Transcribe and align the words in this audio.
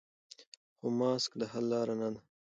خو 0.77 0.87
ماسک 0.99 1.31
د 1.41 1.43
حل 1.51 1.65
لاره 1.71 1.95
نه 2.01 2.09
ده. 2.13 2.21